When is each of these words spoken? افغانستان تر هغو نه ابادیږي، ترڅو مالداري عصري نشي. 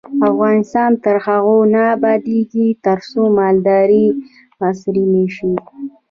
افغانستان 0.29 0.91
تر 1.03 1.15
هغو 1.25 1.57
نه 1.73 1.81
ابادیږي، 1.95 2.67
ترڅو 2.85 3.21
مالداري 3.37 4.05
عصري 4.67 5.03
نشي. 5.13 5.53